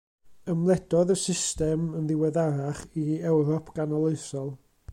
Ymledodd 0.53 1.11
y 1.15 1.17
system, 1.23 1.83
yn 1.99 2.07
ddiweddarach, 2.11 2.81
i 3.03 3.05
Ewrop 3.33 3.73
ganoloesol. 3.77 4.51